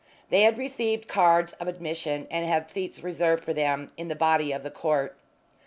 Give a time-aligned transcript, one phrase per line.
[0.31, 4.51] They had received cards of admission and had seats reserved for them in the body
[4.51, 5.15] of the court.